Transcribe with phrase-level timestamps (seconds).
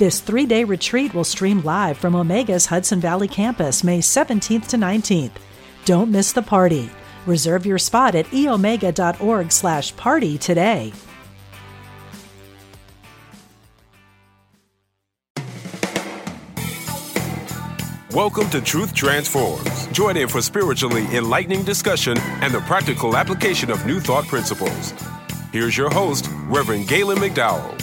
[0.00, 4.78] This three day retreat will stream live from Omega's Hudson Valley campus May 17th to
[4.78, 5.32] 19th.
[5.84, 6.88] Don't miss the party.
[7.26, 10.94] Reserve your spot at eomega.org slash party today.
[18.14, 19.86] Welcome to Truth Transforms.
[19.88, 24.94] Join in for spiritually enlightening discussion and the practical application of new thought principles.
[25.52, 27.79] Here's your host, Reverend Gaylon McDowell.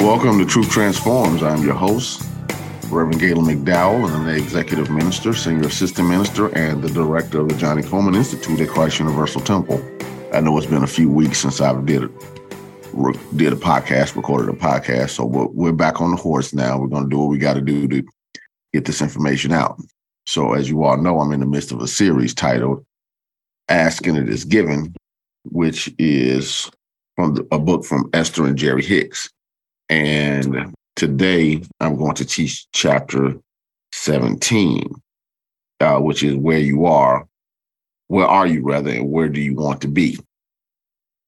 [0.00, 1.42] Welcome to Truth Transforms.
[1.42, 2.22] I'm your host,
[2.84, 7.48] Reverend Gaylon McDowell, and I'm the Executive Minister, Senior Assistant Minister, and the Director of
[7.48, 9.84] the Johnnie Colemon Institute at Christ Universal Temple.
[10.32, 12.10] I know it's been a few weeks since I've did it,
[13.36, 16.78] did a podcast, recorded a podcast, so we're, we're back on the horse now.
[16.78, 18.02] We're going to do what we got to do to
[18.72, 19.80] get this information out.
[20.26, 22.86] So, as you all know, I'm in the midst of a series titled
[23.68, 24.94] "Ask and It Is Given,"
[25.44, 26.70] which is
[27.16, 29.28] from the, a book from Esther and Jerry Hicks.
[29.88, 33.34] And today I'm going to teach chapter
[33.92, 34.90] 17,
[35.80, 37.26] uh, which is where you are.
[38.08, 40.18] Where are you, rather, and where do you want to be?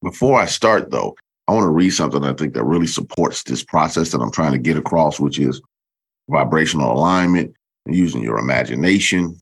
[0.03, 1.15] Before I start, though,
[1.47, 4.53] I want to read something I think that really supports this process that I'm trying
[4.53, 5.61] to get across, which is
[6.29, 7.55] vibrational alignment
[7.87, 9.39] using your imagination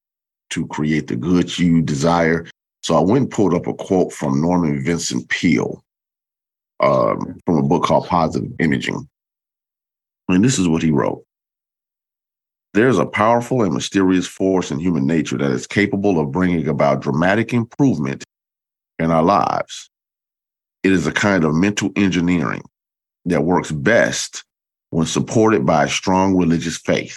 [0.50, 2.46] to create the good you desire.
[2.82, 5.82] So I went and pulled up a quote from Norman Vincent Peale
[6.80, 9.08] um, from a book called Positive Imaging.
[10.28, 11.24] And this is what he wrote
[12.74, 17.00] There's a powerful and mysterious force in human nature that is capable of bringing about
[17.00, 18.24] dramatic improvement
[18.98, 19.90] in our lives.
[20.82, 22.62] It is a kind of mental engineering
[23.24, 24.44] that works best
[24.90, 27.16] when supported by a strong religious faith.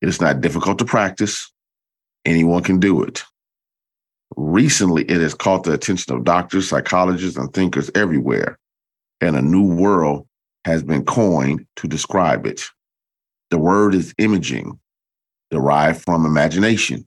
[0.00, 1.52] It is not difficult to practice,
[2.24, 3.24] anyone can do it.
[4.36, 8.58] Recently, it has caught the attention of doctors, psychologists, and thinkers everywhere,
[9.20, 10.26] and a new world
[10.64, 12.62] has been coined to describe it.
[13.50, 14.78] The word is imaging,
[15.50, 17.06] derived from imagination.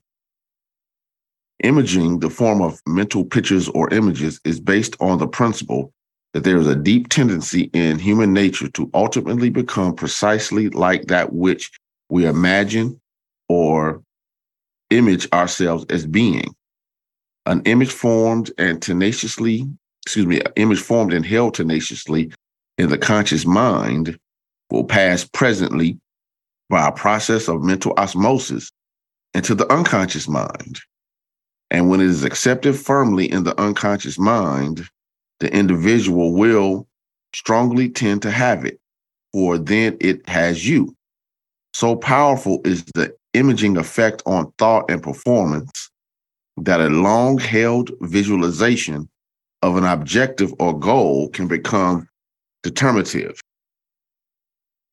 [1.63, 5.93] Imaging, the form of mental pictures or images, is based on the principle
[6.33, 11.33] that there is a deep tendency in human nature to ultimately become precisely like that
[11.33, 11.69] which
[12.09, 12.99] we imagine
[13.47, 14.01] or
[14.89, 16.55] image ourselves as being
[17.45, 19.67] an image formed and tenaciously,
[20.05, 22.31] excuse me, an image formed and held tenaciously
[22.77, 24.17] in the conscious mind
[24.69, 25.97] will pass presently
[26.69, 28.71] by a process of mental osmosis
[29.33, 30.79] into the unconscious mind.
[31.69, 34.87] And when it is accepted firmly in the unconscious mind,
[35.39, 36.87] the individual will
[37.33, 38.79] strongly tend to have it,
[39.33, 40.95] for then it has you.
[41.73, 45.90] So powerful is the imaging effect on thought and performance
[46.57, 49.09] that a long held visualization
[49.61, 52.07] of an objective or goal can become
[52.63, 53.39] determinative.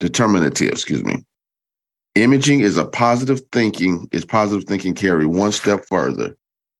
[0.00, 1.24] Determinative, excuse me.
[2.14, 6.36] Imaging is a positive thinking, is positive thinking carry one step further.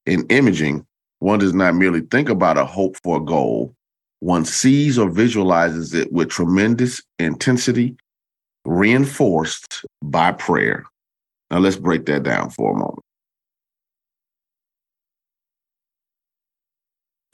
[0.07, 0.87] In imaging,
[1.21, 3.75] one does not merely think about a hope for a goal,
[4.21, 7.97] one sees or visualizes it with tremendous intensity,
[8.65, 10.85] reinforced by prayer.
[11.51, 13.03] Now let's break that down for a moment.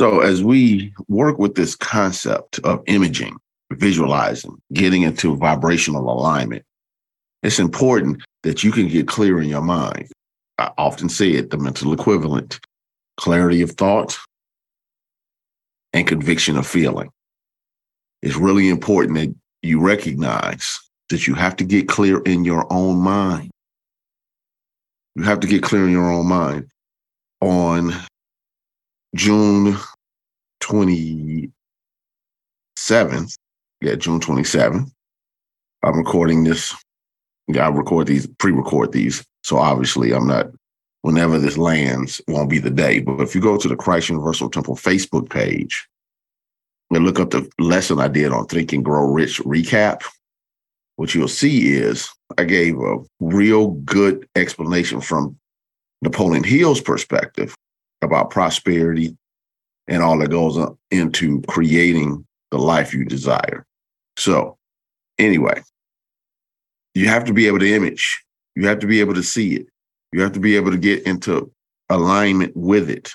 [0.01, 3.37] So, as we work with this concept of imaging,
[3.73, 6.65] visualizing, getting into vibrational alignment,
[7.43, 10.11] it's important that you can get clear in your mind.
[10.59, 12.59] I often say it the mental equivalent
[13.17, 14.19] clarity of thought
[15.93, 17.11] and conviction of feeling.
[18.23, 20.81] It's really important that you recognize
[21.11, 23.51] that you have to get clear in your own mind.
[25.15, 26.69] You have to get clear in your own mind
[27.41, 27.93] on
[29.15, 29.77] June
[30.61, 31.53] 27th,
[33.81, 34.91] yeah, June 27th.
[35.85, 36.75] I'm recording this.
[37.49, 39.25] I record these, pre-record these.
[39.45, 40.47] So obviously I'm not,
[41.03, 43.01] whenever this lands, won't be the day.
[43.01, 45.87] But if you go to the Christ Universal Temple Facebook page
[46.91, 50.03] and look up the lesson I did on Think and Grow Rich recap,
[50.97, 55.37] what you'll see is I gave a real good explanation from
[56.03, 57.55] Napoleon Hill's perspective
[58.05, 59.17] about prosperity
[59.89, 60.59] and all that goes
[60.91, 63.67] into creating the life you desire.
[64.17, 64.57] So,
[65.19, 65.63] anyway,
[66.95, 68.25] you have to be able to image.
[68.55, 69.67] You have to be able to see it.
[70.13, 71.51] You have to be able to get into
[71.89, 73.11] alignment with it,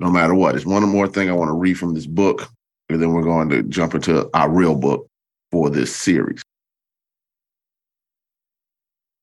[0.00, 0.56] no matter what.
[0.56, 2.48] It's one more thing I want to read from this book,
[2.88, 5.08] and then we're going to jump into our real book
[5.52, 6.42] for this series.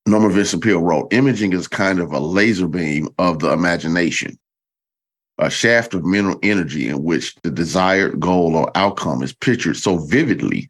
[0.07, 4.37] Norman Vincent Peale wrote, imaging is kind of a laser beam of the imagination,
[5.37, 9.97] a shaft of mental energy in which the desired goal or outcome is pictured so
[9.97, 10.69] vividly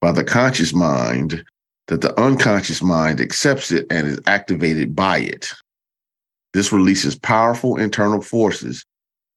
[0.00, 1.44] by the conscious mind
[1.88, 5.52] that the unconscious mind accepts it and is activated by it.
[6.52, 8.84] This releases powerful internal forces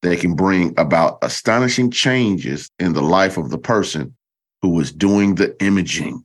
[0.03, 4.15] that can bring about astonishing changes in the life of the person
[4.61, 6.23] who is doing the imaging.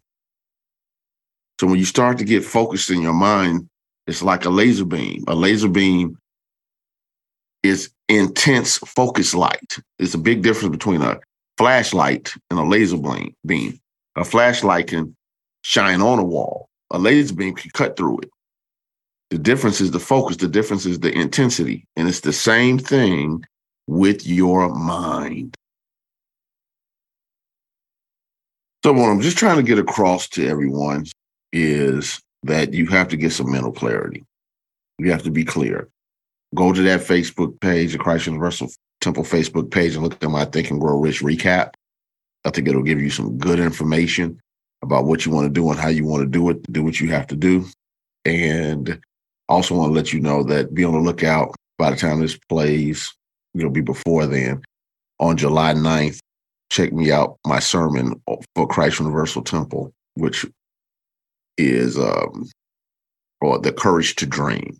[1.61, 3.69] So when you start to get focused in your mind,
[4.07, 5.25] it's like a laser beam.
[5.29, 6.17] A laser beam
[7.63, 9.79] is intense focus light.
[9.99, 11.21] It's a big difference between a
[11.57, 12.99] flashlight and a laser
[13.47, 13.79] beam.
[14.17, 15.15] A flashlight can
[15.63, 16.69] shine on a wall.
[16.91, 18.31] A laser beam can cut through it.
[19.31, 21.87] The difference is the focus, the difference is the intensity.
[21.97, 23.45] And it's the same thing
[23.87, 25.55] with your mind.
[28.85, 31.05] So, what I'm just trying to get across to everyone
[31.53, 34.25] is that you have to get some mental clarity.
[34.99, 35.89] You have to be clear.
[36.55, 40.45] Go to that Facebook page, the Christ Universal Temple Facebook page, and look at my
[40.45, 41.75] Think and Grow Rich recap.
[42.45, 44.41] I think it'll give you some good information
[44.83, 47.01] about what you want to do and how you want to do it, do what
[47.01, 47.67] you have to do.
[48.25, 48.99] And
[49.49, 52.39] also want to let you know that be on the lookout by the time this
[52.49, 53.13] plays,
[53.55, 54.63] it'll be before then.
[55.21, 56.19] On July 9th,
[56.71, 58.21] check me out my sermon
[58.55, 60.45] for Christ Universal Temple, which
[61.57, 62.49] is um
[63.41, 64.79] or the courage to dream.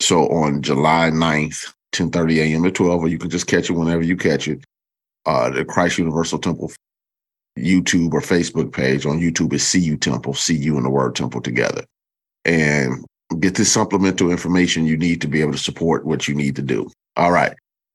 [0.00, 2.62] So on July 9th, 10 30 a.m.
[2.64, 4.64] to 12, or you can just catch it whenever you catch it.
[5.26, 6.70] Uh, the Christ Universal Temple
[7.58, 9.06] YouTube or Facebook page.
[9.06, 11.84] On YouTube is CU Temple, CU and the word temple together.
[12.44, 13.04] And
[13.40, 16.62] get this supplemental information you need to be able to support what you need to
[16.62, 16.90] do.
[17.16, 17.54] All right.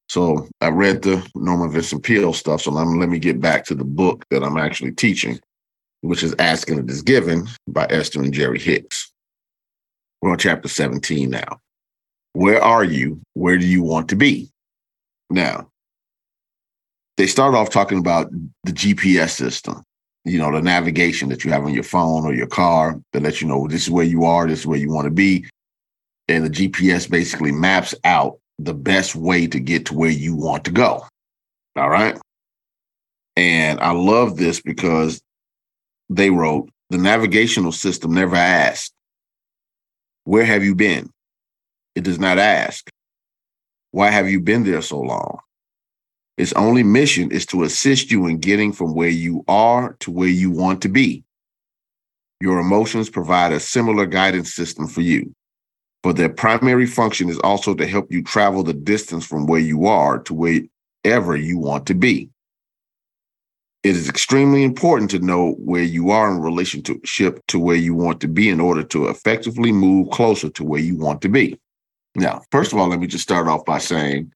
[0.10, 2.62] So I read the Norman Vincent Peale stuff.
[2.62, 5.40] So let me, let me get back to the book that I'm actually teaching,
[6.02, 9.12] which is Ask and It Is Given by Esther and Jerry Hicks.
[10.22, 11.60] We're on chapter 17 now.
[12.34, 13.22] Where are you?
[13.34, 14.50] Where do you want to be?
[15.30, 15.70] Now,
[17.18, 18.32] they start off talking about
[18.64, 19.84] the GPS system,
[20.26, 23.42] you know, the navigation that you have on your phone or your car that lets
[23.42, 25.46] you know this is where you are, this is where you want to be.
[26.28, 30.66] And the GPS basically maps out the best way to get to where you want
[30.66, 31.06] to go.
[31.76, 32.18] All right.
[33.36, 35.22] And I love this because
[36.10, 38.94] they wrote the navigational system never asked,
[40.26, 41.10] Where have you been?
[41.96, 42.90] It does not ask,
[43.92, 45.40] Why have you been there so long?
[46.38, 50.28] Its only mission is to assist you in getting from where you are to where
[50.28, 51.24] you want to be.
[52.42, 55.34] Your emotions provide a similar guidance system for you,
[56.02, 59.86] but their primary function is also to help you travel the distance from where you
[59.86, 62.30] are to wherever you want to be.
[63.84, 68.22] It is extremely important to know where you are in relationship to where you want
[68.22, 71.60] to be in order to effectively move closer to where you want to be.
[72.16, 74.32] Now, first of all, let me just start off by saying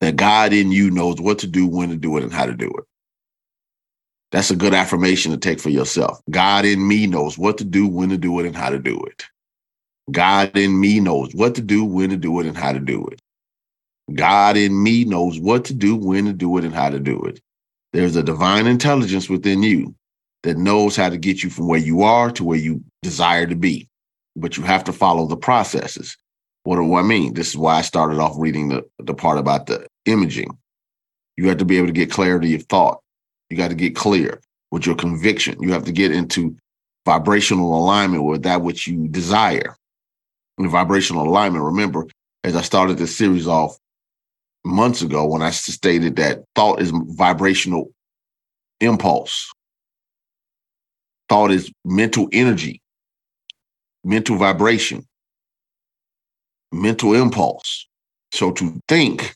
[0.00, 2.54] that God in you knows what to do, when to do it, and how to
[2.54, 2.84] do it.
[4.32, 6.20] That's a good affirmation to take for yourself.
[6.30, 8.98] God in me knows what to do, when to do it, and how to do
[9.04, 9.26] it.
[10.10, 13.06] God in me knows what to do, when to do it, and how to do
[13.06, 13.20] it.
[14.14, 17.20] God in me knows what to do, when to do it, and how to do
[17.22, 17.40] it.
[17.92, 19.94] There's a divine intelligence within you
[20.42, 23.54] that knows how to get you from where you are to where you desire to
[23.54, 23.88] be.
[24.36, 26.16] But you have to follow the processes.
[26.64, 27.34] What do I mean?
[27.34, 30.56] This is why I started off reading the, the part about the imaging.
[31.36, 33.00] You have to be able to get clarity of thought.
[33.50, 35.62] You got to get clear with your conviction.
[35.62, 36.56] You have to get into
[37.04, 39.76] vibrational alignment with that which you desire.
[40.58, 42.06] And vibrational alignment, remember,
[42.44, 43.76] as I started this series off
[44.64, 47.90] months ago when I stated that thought is vibrational
[48.80, 49.50] impulse.
[51.28, 52.81] Thought is mental energy,
[54.04, 55.06] mental vibration,
[56.72, 57.86] mental impulse.
[58.32, 59.34] So to think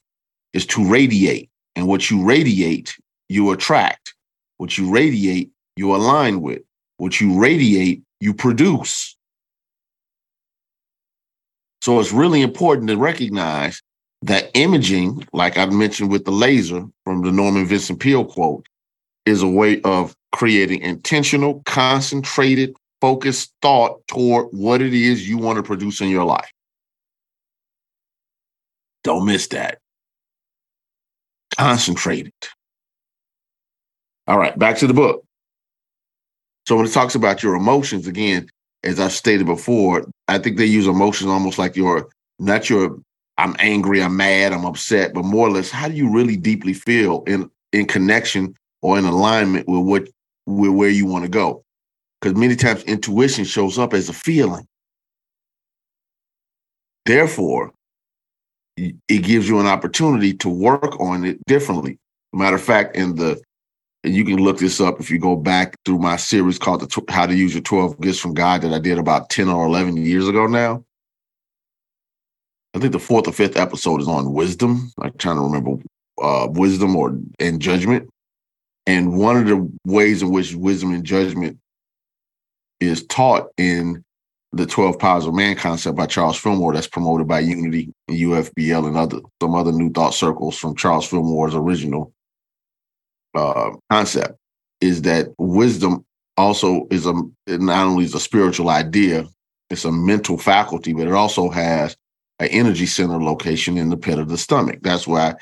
[0.52, 1.50] is to radiate.
[1.76, 2.96] And what you radiate,
[3.28, 4.14] you attract.
[4.56, 6.62] What you radiate, you align with.
[6.96, 9.16] What you radiate, you produce.
[11.82, 13.82] So it's really important to recognize
[14.22, 18.66] that imaging, like I've mentioned with the laser from the Norman Vincent Peale quote,
[19.26, 25.56] is a way of creating intentional, concentrated, focused thought toward what it is you want
[25.56, 26.50] to produce in your life.
[29.04, 29.78] Don't miss that
[31.56, 32.32] concentrated.
[34.26, 35.24] All right, back to the book.
[36.66, 38.48] So when it talks about your emotions, again,
[38.82, 42.98] as I've stated before, I think they use emotions almost like your not your
[43.38, 46.72] I'm angry, I'm mad, I'm upset, but more or less, how do you really deeply
[46.72, 50.08] feel in in connection or in alignment with what
[50.46, 51.64] with where you want to go?
[52.20, 54.66] Because many times intuition shows up as a feeling.
[57.04, 57.72] Therefore,
[58.76, 61.98] it gives you an opportunity to work on it differently.
[62.32, 63.40] Matter of fact, in the
[64.04, 67.12] and you can look this up if you go back through my series called the
[67.12, 69.96] How to Use Your 12 Gifts from God that I did about 10 or 11
[69.96, 70.84] years ago now.
[72.72, 74.92] I think the fourth or fifth episode is on wisdom.
[75.00, 75.82] I'm trying to remember
[76.22, 78.08] uh, wisdom or and judgment.
[78.86, 81.58] And one of the ways in which wisdom and judgment
[82.80, 84.04] is taught in
[84.52, 88.86] the 12 powers of man concept by Charles Fillmore that's promoted by Unity and UFBL
[88.86, 92.12] and other some other new thought circles from Charles Fillmore's original
[93.34, 94.38] uh, concept
[94.80, 96.04] is that wisdom
[96.36, 97.12] also is a
[97.46, 99.26] not only is a spiritual idea,
[99.70, 101.96] it's a mental faculty, but it also has
[102.38, 104.78] an energy center location in the pit of the stomach.
[104.82, 105.34] That's why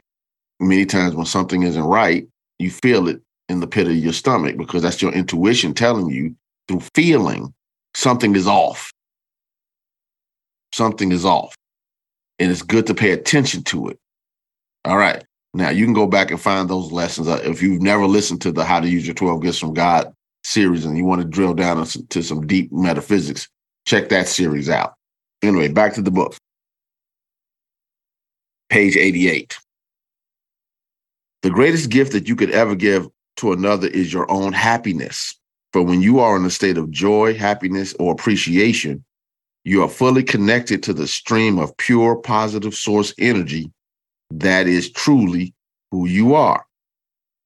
[0.61, 2.27] many times when something isn't right,
[2.59, 6.35] you feel it in the pit of your stomach because that's your intuition telling you
[6.69, 7.53] through feeling
[7.95, 8.93] something is off.
[10.73, 11.55] Something is off.
[12.39, 13.99] And it's good to pay attention to it.
[14.85, 15.25] All right.
[15.55, 17.29] Now you can go back and find those lessons.
[17.29, 20.13] Uh, if you've never listened to the How to Use Your 12 Gifts from God
[20.43, 23.49] series and you want to drill down into some deep metaphysics,
[23.87, 24.95] check that series out.
[25.43, 26.35] Anyway, back to the book.
[28.69, 29.57] Page 88.
[31.43, 33.07] The greatest gift that you could ever give
[33.37, 35.39] to another is your own happiness.
[35.75, 39.05] For when you are in a state of joy, happiness, or appreciation,
[39.65, 43.73] you are fully connected to the stream of pure positive source energy
[44.31, 45.53] that is truly
[45.91, 46.65] who you are.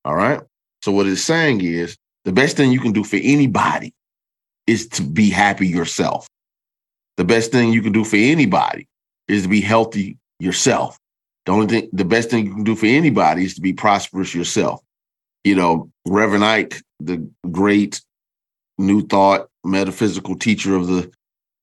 [0.05, 0.43] All right.
[0.83, 3.95] So, what it's saying is the best thing you can do for anybody
[4.67, 6.29] is to be happy yourself.
[7.17, 8.89] The best thing you can do for anybody
[9.27, 10.99] is to be healthy yourself.
[11.47, 14.35] The only thing, the best thing you can do for anybody is to be prosperous
[14.35, 14.83] yourself.
[15.45, 18.03] You know, Reverend Ike, the great
[18.79, 21.11] New Thought metaphysical teacher of the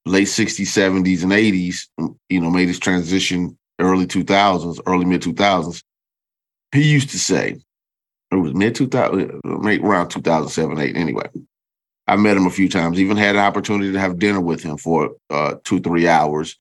[0.04, 1.88] late 60s, 70s, and 80s,
[2.28, 5.82] you know, made his transition early 2000s, early mid 2000s,
[6.72, 7.56] he used to say,
[8.30, 11.28] it was mid 2000, around 2007, 8 anyway.
[12.08, 14.76] I met him a few times, even had an opportunity to have dinner with him
[14.76, 16.56] for uh, two, three hours,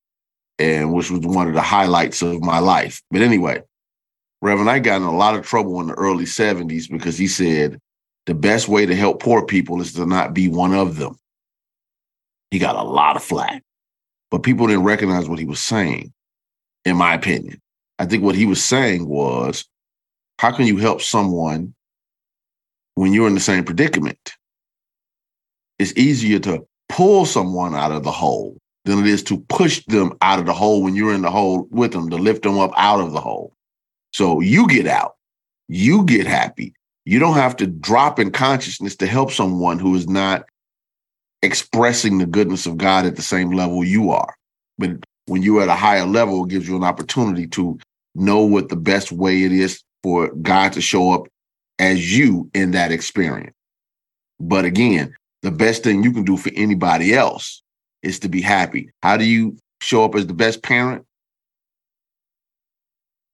[0.58, 3.02] and which was one of the highlights of my life.
[3.12, 3.62] But anyway,
[4.42, 7.80] Reverend, Ike got in a lot of trouble in the early 70s because he said
[8.25, 11.17] the best way to help poor people is to not be one of them.
[12.51, 13.63] He got a lot of flack,
[14.32, 16.13] but people didn't recognize what he was saying
[16.86, 17.62] in my opinion.
[18.00, 19.65] I think what he was saying was,
[20.39, 21.74] how can you help someone
[22.96, 24.34] when you're in the same predicament?
[25.79, 30.15] It's easier to pull someone out of the hole than it is to push them
[30.22, 32.72] out of the hole when you're in the hole with them, to lift them up
[32.77, 33.53] out of the hole.
[34.13, 35.15] So you get out,
[35.67, 36.74] you get happy.
[37.06, 40.46] You don't have to drop in consciousness to help someone who is not
[41.44, 44.34] expressing the goodness of God at the same level you are.
[44.80, 44.92] But
[45.28, 47.78] when you're at a higher level, it gives you an opportunity to
[48.16, 51.28] know what the best way it is for God to show up
[51.78, 53.54] as you in that experience.
[54.40, 57.62] But again, the best thing you can do for anybody else
[58.02, 58.90] is to be happy.
[59.04, 61.06] How do you show up as the best parent?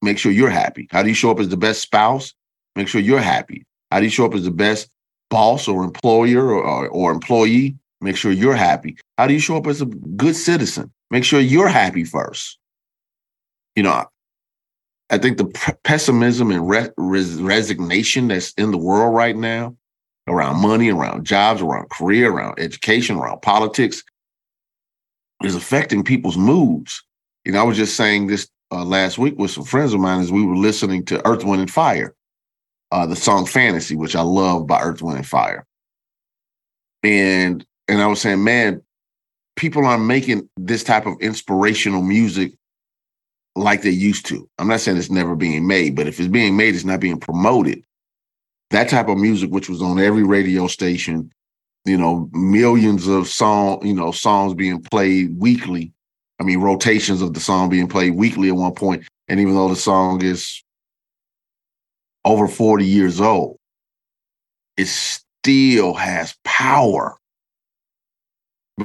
[0.01, 0.87] Make sure you're happy.
[0.91, 2.33] How do you show up as the best spouse?
[2.75, 3.65] Make sure you're happy.
[3.91, 4.89] How do you show up as the best
[5.29, 7.77] boss or employer or, or, or employee?
[7.99, 8.97] Make sure you're happy.
[9.17, 10.91] How do you show up as a good citizen?
[11.11, 12.57] Make sure you're happy first.
[13.75, 14.05] You know,
[15.09, 19.75] I think the pessimism and re- res- resignation that's in the world right now
[20.27, 24.03] around money, around jobs, around career, around education, around politics
[25.43, 27.03] is affecting people's moods.
[27.45, 30.21] You know, I was just saying this uh, last week with some friends of mine
[30.21, 32.15] as we were listening to Earth, Wind, and Fire,
[32.91, 35.65] uh, the song Fantasy, which I love by Earth, Wind, and Fire.
[37.03, 38.81] And and I was saying, man,
[39.55, 42.53] people aren't making this type of inspirational music
[43.55, 44.47] like they used to.
[44.59, 47.19] I'm not saying it's never being made, but if it's being made, it's not being
[47.19, 47.83] promoted.
[48.69, 51.31] That type of music, which was on every radio station,
[51.85, 55.91] you know, millions of song, you know, songs being played weekly.
[56.39, 59.03] I mean, rotations of the song being played weekly at one point.
[59.27, 60.63] And even though the song is
[62.25, 63.57] over 40 years old,
[64.77, 67.17] it still has power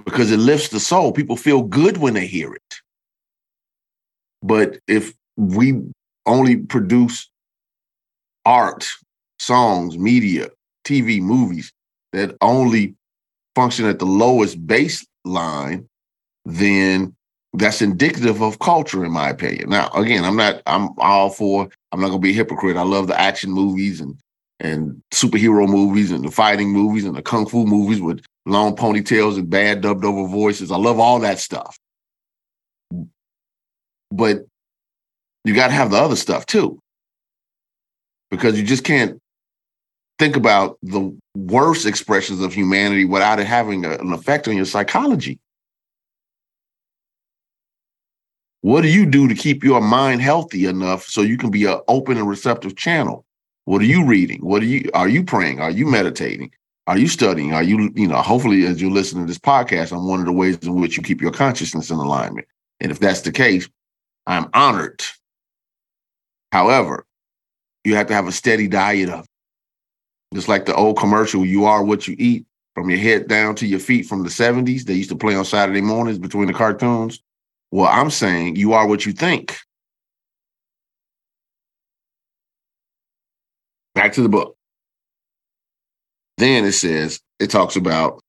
[0.04, 1.12] because it lifts the soul.
[1.12, 2.80] People feel good when they hear it.
[4.42, 5.82] But if we
[6.26, 7.30] only produce
[8.44, 8.86] art,
[9.38, 10.48] songs, media,
[10.84, 11.72] TV, movies
[12.12, 12.94] that only
[13.54, 15.86] function at the lowest baseline,
[16.44, 17.14] then
[17.54, 19.70] that's indicative of culture, in my opinion.
[19.70, 22.76] Now, again, I'm not, I'm all for, I'm not gonna be a hypocrite.
[22.76, 24.18] I love the action movies and
[24.60, 29.38] and superhero movies and the fighting movies and the kung fu movies with long ponytails
[29.38, 30.70] and bad dubbed over voices.
[30.70, 31.78] I love all that stuff.
[34.10, 34.44] But
[35.44, 36.78] you got to have the other stuff too.
[38.30, 39.18] Because you just can't
[40.18, 44.66] think about the worst expressions of humanity without it having a, an effect on your
[44.66, 45.38] psychology.
[48.62, 51.80] What do you do to keep your mind healthy enough so you can be an
[51.88, 53.24] open and receptive channel?
[53.64, 54.44] What are you reading?
[54.44, 55.60] What are you are you praying?
[55.60, 56.52] Are you meditating?
[56.86, 57.52] Are you studying?
[57.52, 60.32] Are you, you know, hopefully as you listen to this podcast, I'm one of the
[60.32, 62.46] ways in which you keep your consciousness in alignment.
[62.80, 63.68] And if that's the case,
[64.26, 65.02] I'm honored.
[66.52, 67.04] However,
[67.84, 69.26] you have to have a steady diet of
[70.32, 73.66] just like the old commercial, you are what you eat from your head down to
[73.66, 74.82] your feet from the 70s.
[74.82, 77.20] They used to play on Saturday mornings between the cartoons.
[77.70, 79.56] Well, I'm saying you are what you think.
[83.94, 84.56] Back to the book.
[86.38, 88.20] Then it says, it talks about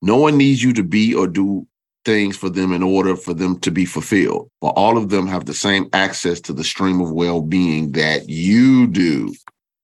[0.00, 1.66] no one needs you to be or do
[2.04, 4.48] things for them in order for them to be fulfilled.
[4.60, 8.28] For all of them have the same access to the stream of well being that
[8.28, 9.34] you do.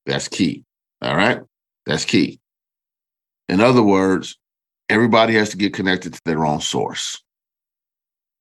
[0.05, 0.63] That's key.
[1.01, 1.41] All right.
[1.85, 2.39] That's key.
[3.47, 4.37] In other words,
[4.89, 7.21] everybody has to get connected to their own source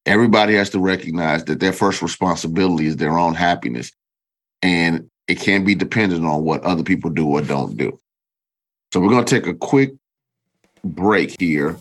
[0.07, 3.93] everybody has to recognize that their first responsibility is their own happiness
[4.63, 7.99] and it can't be dependent on what other people do or don't do.
[8.93, 9.93] So we're going to take a quick
[10.85, 11.77] break here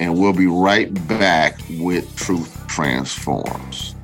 [0.00, 3.94] and we'll be right back with Truth Transforms.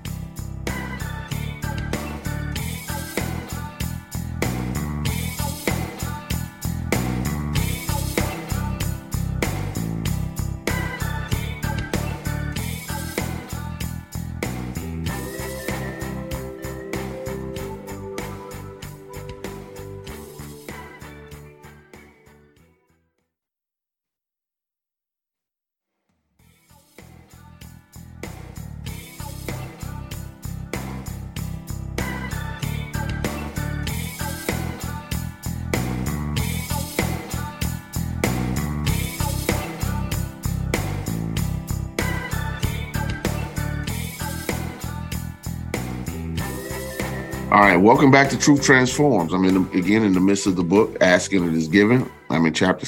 [47.65, 49.33] Right, welcome back to Truth Transforms.
[49.33, 52.11] I'm in the, again in the midst of the book, Ask and It Is Given.
[52.29, 52.87] I'm in chapter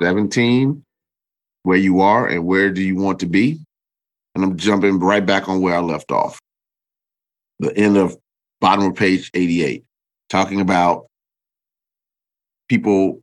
[0.00, 0.84] 17,
[1.64, 3.58] where you are and where do you want to be?
[4.36, 6.38] And I'm jumping right back on where I left off.
[7.58, 8.16] The end of
[8.60, 9.82] bottom of page 88,
[10.30, 11.06] talking about
[12.68, 13.20] people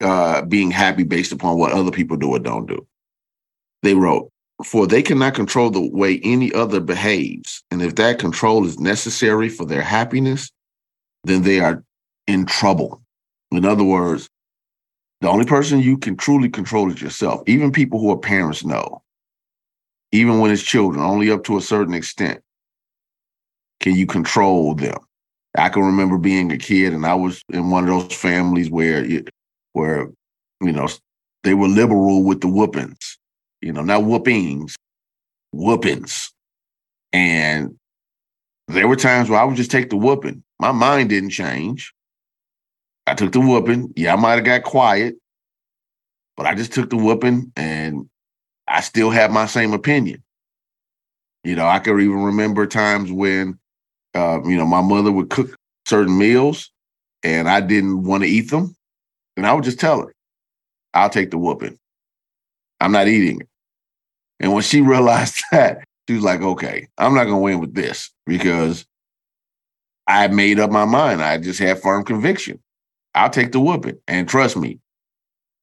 [0.00, 2.86] uh, being happy based upon what other people do or don't do.
[3.82, 4.30] They wrote,
[4.64, 7.62] for they cannot control the way any other behaves.
[7.70, 10.50] And if that control is necessary for their happiness,
[11.24, 11.84] then they are
[12.26, 13.02] in trouble.
[13.50, 14.28] In other words,
[15.20, 17.42] the only person you can truly control is yourself.
[17.46, 19.02] Even people who are parents know,
[20.12, 22.42] even when it's children, only up to a certain extent
[23.80, 24.98] can you control them.
[25.56, 29.06] I can remember being a kid and I was in one of those families where,
[29.72, 30.10] where,
[30.60, 30.88] you know,
[31.44, 33.15] they were liberal with the whoopings
[33.66, 34.76] you know, not whoopings,
[35.52, 36.32] whoopings.
[37.12, 37.76] And
[38.68, 40.44] there were times where I would just take the whooping.
[40.60, 41.92] My mind didn't change.
[43.08, 43.92] I took the whooping.
[43.96, 45.16] Yeah, I might have got quiet,
[46.36, 48.08] but I just took the whooping and
[48.68, 50.22] I still have my same opinion.
[51.42, 53.58] You know, I can even remember times when,
[54.14, 56.70] uh, you know, my mother would cook certain meals
[57.24, 58.76] and I didn't want to eat them.
[59.36, 60.14] And I would just tell her,
[60.94, 61.76] I'll take the whooping.
[62.80, 63.48] I'm not eating it.
[64.40, 67.74] And when she realized that, she was like, okay, I'm not going to win with
[67.74, 68.86] this because
[70.06, 71.22] I made up my mind.
[71.22, 72.60] I just had firm conviction.
[73.14, 73.98] I'll take the whooping.
[74.06, 74.78] And trust me,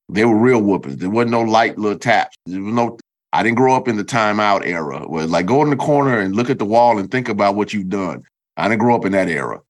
[0.10, 0.98] they were real whoopings.
[0.98, 2.36] There wasn't no light little taps.
[2.46, 2.98] There was no,
[3.32, 6.36] I didn't grow up in the timeout era where like go in the corner and
[6.36, 8.24] look at the wall and think about what you've done.
[8.58, 9.62] I didn't grow up in that era.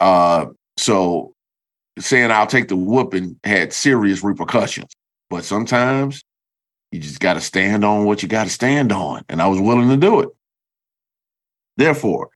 [0.00, 1.32] Uh, so
[1.98, 4.92] saying I'll take the whooping had serious repercussions.
[5.30, 6.22] But sometimes
[6.92, 9.24] you just got to stand on what you got to stand on.
[9.28, 10.28] And I was willing to do it.
[11.76, 12.30] Therefore,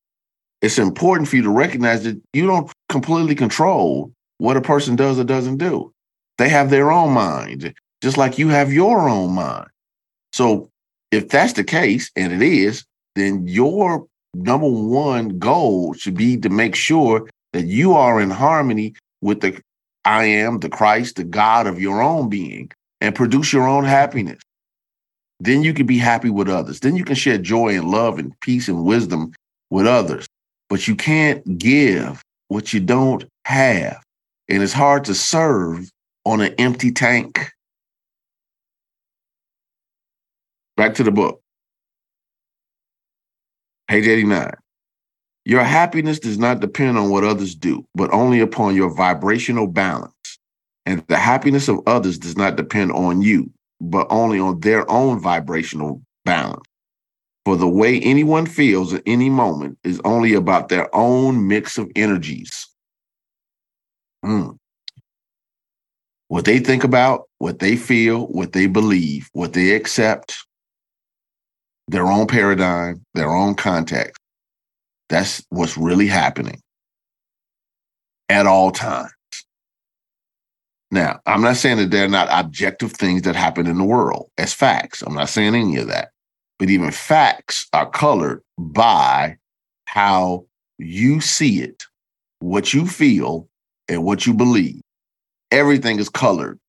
[0.60, 5.18] it's important for you to recognize that you don't completely control what a person does
[5.18, 5.92] or doesn't do.
[6.38, 9.68] They have their own mind, just like you have your own mind.
[10.32, 10.68] So,
[11.10, 12.84] if that's the case, and it is,
[13.16, 18.94] then your number one goal should be to make sure that you are in harmony
[19.20, 19.60] with the
[20.04, 24.40] I am, the Christ, the God of your own being, and produce your own happiness.
[25.40, 26.78] Then you can be happy with others.
[26.78, 29.32] Then you can share joy and love and peace and wisdom
[29.70, 30.28] with others.
[30.70, 34.00] But you can't give what you don't have.
[34.48, 35.90] And it's hard to serve
[36.24, 37.50] on an empty tank.
[40.76, 41.40] Back to the book.
[43.88, 44.54] Page 89.
[45.44, 50.12] Your happiness does not depend on what others do, but only upon your vibrational balance.
[50.84, 55.20] And the happiness of others does not depend on you, but only on their own
[55.20, 56.62] vibrational balance.
[57.44, 61.90] For the way anyone feels at any moment is only about their own mix of
[61.96, 62.68] energies.
[64.24, 64.56] Mm.
[66.28, 70.36] What they think about, what they feel, what they believe, what they accept,
[71.88, 74.20] their own paradigm, their own context.
[75.08, 76.60] That's what's really happening
[78.28, 79.10] at all times.
[80.92, 84.52] Now, I'm not saying that they're not objective things that happen in the world as
[84.52, 85.02] facts.
[85.02, 86.10] I'm not saying any of that.
[86.58, 89.38] But even facts are colored by
[89.86, 90.44] how
[90.78, 91.84] you see it,
[92.40, 93.48] what you feel,
[93.88, 94.82] and what you believe.
[95.50, 96.60] Everything is colored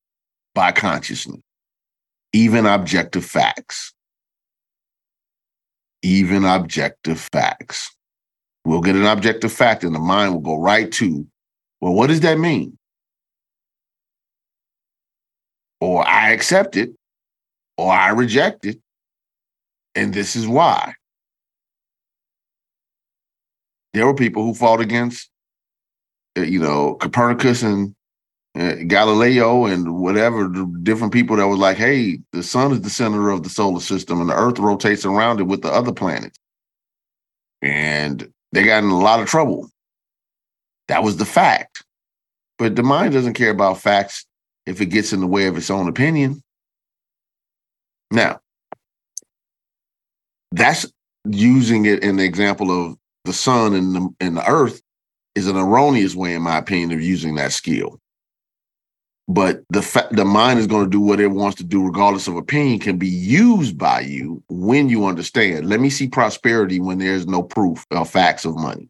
[0.56, 1.42] by consciousness,
[2.32, 3.94] even objective facts.
[6.02, 7.94] Even objective facts.
[8.64, 11.28] We'll get an objective fact, and the mind will go right to,
[11.82, 12.78] well, what does that mean?
[15.84, 16.96] Or I accept it,
[17.78, 18.80] or I reject it,
[19.96, 20.94] and this is why.
[23.94, 25.30] There were people who fought against,
[26.38, 27.94] uh, you know, Copernicus and
[28.58, 30.48] uh, Galileo and whatever
[30.84, 34.22] different people that was like, hey, the sun is the center of the solar system
[34.22, 36.40] and the earth rotates around it with the other planets.
[37.62, 39.70] And they got in a lot of trouble.
[40.88, 41.84] That was the fact.
[42.58, 44.26] But the mind doesn't care about facts
[44.66, 46.42] if it gets in the way of its own opinion.
[48.12, 48.40] Now,
[50.52, 50.86] that's
[51.26, 54.82] using it in the example of the sun and the, and the earth
[55.36, 58.00] is an erroneous way, in my opinion, of using that skill.
[59.28, 62.28] But the fa- the mind is going to do what it wants to do, regardless
[62.28, 65.70] of opinion, can be used by you when you understand.
[65.70, 68.90] Let me see prosperity when there's no proof or facts of money.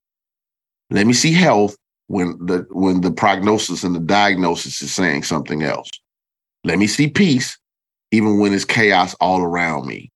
[0.90, 5.64] Let me see health when the when the prognosis and the diagnosis is saying something
[5.64, 5.90] else.
[6.64, 7.58] Let me see peace
[8.12, 10.12] even when it's chaos all around me.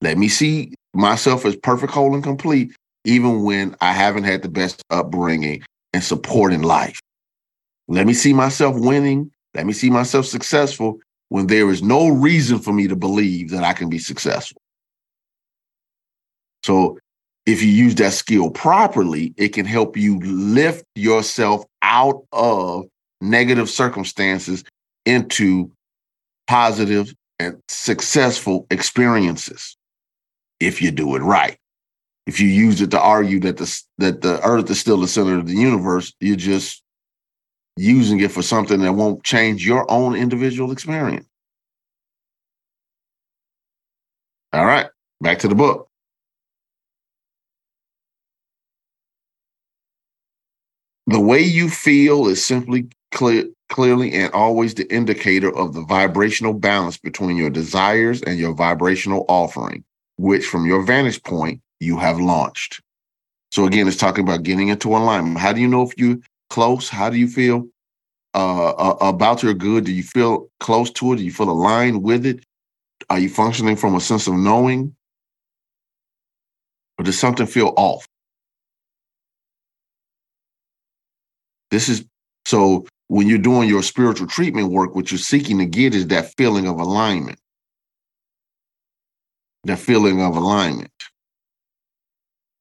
[0.00, 2.74] Let me see myself as perfect, whole, and complete,
[3.04, 6.98] even when I haven't had the best upbringing and support in life.
[7.88, 9.30] Let me see myself winning.
[9.54, 13.64] Let me see myself successful when there is no reason for me to believe that
[13.64, 14.60] I can be successful.
[16.64, 16.98] So
[17.46, 22.84] if you use that skill properly, it can help you lift yourself out of
[23.20, 24.64] negative circumstances
[25.04, 25.70] into
[26.46, 29.76] positive and successful experiences
[30.60, 31.56] if you do it right.
[32.26, 35.36] If you use it to argue that the that the earth is still the center
[35.38, 36.82] of the universe, you're just
[37.76, 41.26] using it for something that won't change your own individual experience.
[44.52, 44.86] All right,
[45.20, 45.88] back to the book.
[51.12, 56.54] The way you feel is simply clear, clearly and always the indicator of the vibrational
[56.54, 59.84] balance between your desires and your vibrational offering,
[60.16, 62.80] which from your vantage point, you have launched.
[63.50, 65.38] So again, it's talking about getting into alignment.
[65.38, 66.16] How do you know if you're
[66.48, 66.88] close?
[66.88, 67.66] How do you feel
[68.32, 69.84] uh, uh, about your good?
[69.84, 71.16] Do you feel close to it?
[71.16, 72.42] Do you feel aligned with it?
[73.10, 74.96] Are you functioning from a sense of knowing?
[76.98, 78.08] Or does something feel off?
[81.72, 82.04] This is
[82.44, 86.34] so when you're doing your spiritual treatment work, what you're seeking to get is that
[86.36, 87.38] feeling of alignment.
[89.64, 90.92] That feeling of alignment.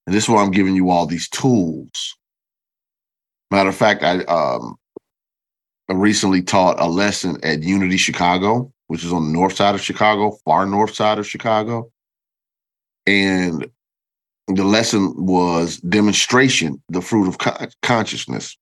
[0.07, 2.15] And this is why I'm giving you all these tools.
[3.51, 4.77] Matter of fact, I um
[5.89, 9.81] I recently taught a lesson at Unity Chicago, which is on the north side of
[9.81, 11.91] Chicago, far north side of Chicago.
[13.05, 13.69] And
[14.47, 17.37] the lesson was demonstration, the fruit of
[17.81, 18.55] consciousness.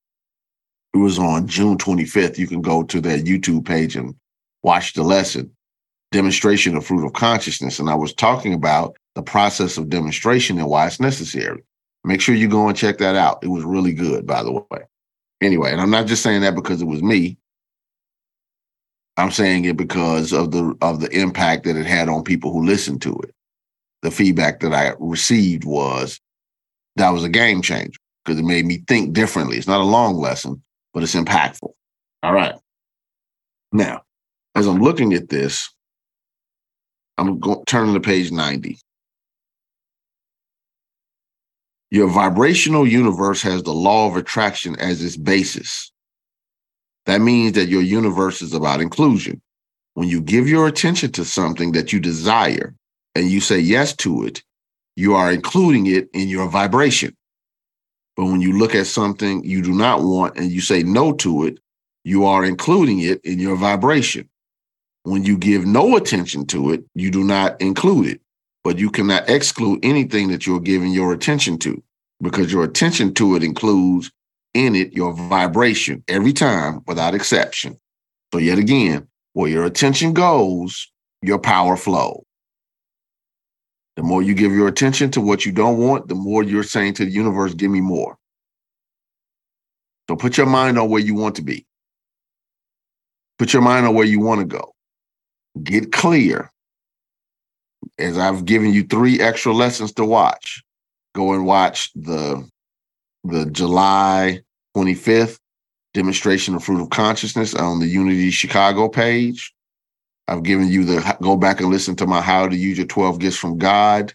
[0.93, 2.37] It was on June 25th.
[2.37, 4.15] You can go to their YouTube page and
[4.63, 5.51] watch the lesson,
[6.11, 7.79] Demonstration of Fruit of Consciousness.
[7.79, 11.63] And I was talking about the process of demonstration and why it's necessary.
[12.03, 13.43] Make sure you go and check that out.
[13.43, 14.81] It was really good, by the way.
[15.41, 17.37] Anyway, and I'm not just saying that because it was me.
[19.17, 22.65] I'm saying it because of the of the impact that it had on people who
[22.65, 23.33] listened to it.
[24.01, 26.21] The feedback that I received was
[26.95, 29.57] that was a game changer because it made me think differently.
[29.57, 30.61] It's not a long lesson,
[30.93, 31.71] but it's impactful.
[32.23, 32.55] All right.
[33.71, 34.01] Now,
[34.55, 35.69] as I'm looking at this,
[37.17, 38.79] I'm going turning to page 90.
[41.91, 45.91] Your vibrational universe has the law of attraction as its basis.
[47.05, 49.41] That means that your universe is about inclusion.
[49.95, 52.75] When you give your attention to something that you desire
[53.15, 54.43] and you say yes to it,
[54.95, 57.15] you are including it in your vibration.
[58.19, 61.45] But when you look at something you do not want and you say no to
[61.45, 61.57] it,
[62.03, 64.27] you are including it in your vibration.
[65.03, 68.21] When you give no attention to it, you do not include it,
[68.61, 71.81] but you cannot exclude anything that you're giving your attention to
[72.21, 74.11] because your attention to it includes
[74.53, 77.79] in it your vibration every time without exception.
[78.33, 82.23] So, yet again, where your attention goes, your power flows.
[83.99, 86.93] The more you give your attention to what you don't want, the more you're saying
[86.93, 88.17] to the universe, give me more.
[90.09, 91.65] So put your mind on where you want to be.
[93.37, 94.73] Put your mind on where you want to go
[95.61, 96.49] get clear.
[97.97, 100.63] As I've given you three extra lessons to watch,
[101.13, 102.49] go and watch the
[103.25, 104.39] the July
[104.77, 105.39] 25th
[105.93, 109.53] demonstration of fruit of consciousness on the Unity Chicago page.
[110.29, 113.19] I've given you the go back and listen to my How to Use Your 12
[113.19, 114.13] Gifts from God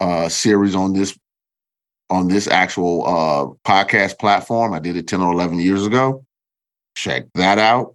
[0.00, 1.18] uh, series on this
[2.10, 4.72] on this actual uh, podcast platform.
[4.72, 6.24] I did it 10 or 11 years ago.
[6.94, 7.94] Check that out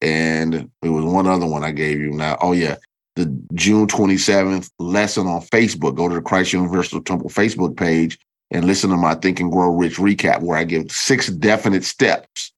[0.00, 2.10] and it was one other one I gave you.
[2.10, 2.76] Now, oh yeah,
[3.14, 5.96] the June 27th lesson on Facebook.
[5.96, 8.18] Go to the Christ Universal Temple Facebook page
[8.50, 12.52] and listen to my Think and Grow Rich recap, where I give six definite steps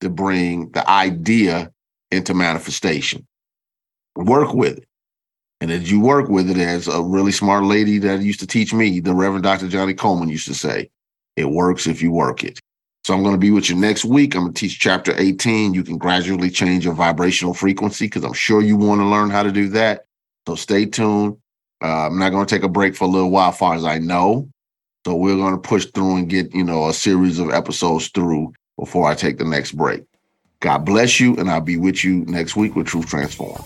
[0.00, 1.72] to bring the idea
[2.10, 3.26] into manifestation.
[4.16, 4.88] Work with it.
[5.60, 8.74] And as you work with it, as a really smart lady that used to teach
[8.74, 9.68] me, the Reverend Dr.
[9.68, 10.90] Johnnie Colemon used to say,
[11.36, 12.60] it works if you work it.
[13.04, 14.34] So I'm going to be with you next week.
[14.34, 15.74] I'm going to teach chapter 18.
[15.74, 19.42] You can gradually change your vibrational frequency because I'm sure you want to learn how
[19.42, 20.06] to do that.
[20.46, 21.36] So stay tuned.
[21.82, 23.84] Uh, I'm not going to take a break for a little while, as far as
[23.84, 24.48] I know.
[25.06, 28.54] So we're going to push through and get, you know, a series of episodes through
[28.78, 30.02] before I take the next break.
[30.60, 33.62] God bless you, and I'll be with you next week with Truth Transform.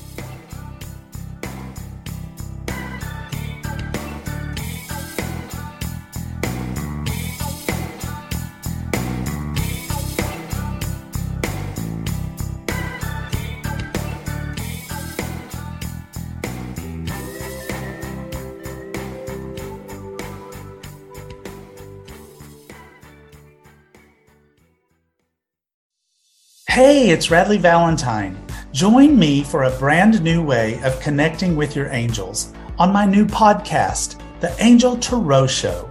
[26.70, 28.36] Hey, it's Radleigh Valentine.
[28.72, 33.24] Join me for a brand new way of connecting with your angels on my new
[33.24, 35.90] podcast, The Angel Tarot Show.